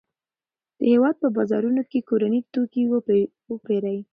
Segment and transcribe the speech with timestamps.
[0.77, 2.83] د هېواد په بازارونو کې کورني توکي
[3.51, 3.97] وپیرئ.